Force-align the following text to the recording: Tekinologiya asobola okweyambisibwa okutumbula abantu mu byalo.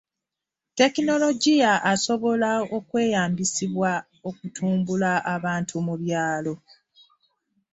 Tekinologiya 0.79 1.71
asobola 1.91 2.51
okweyambisibwa 2.77 3.91
okutumbula 4.29 5.11
abantu 5.35 5.75
mu 5.85 5.95
byalo. 6.01 6.53